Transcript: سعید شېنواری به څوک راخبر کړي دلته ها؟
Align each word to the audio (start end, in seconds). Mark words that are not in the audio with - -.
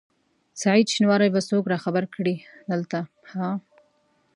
سعید 0.61 0.87
شېنواری 0.93 1.29
به 1.33 1.41
څوک 1.49 1.63
راخبر 1.73 2.03
کړي 2.15 2.35
دلته 2.71 2.99
ها؟ 3.31 3.47